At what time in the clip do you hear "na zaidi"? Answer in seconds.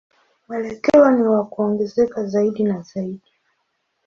2.63-3.31